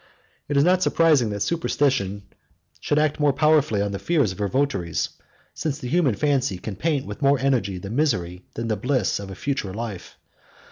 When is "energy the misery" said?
7.37-8.43